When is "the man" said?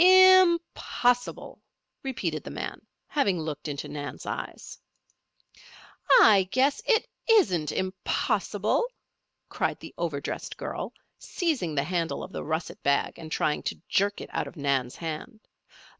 2.43-2.81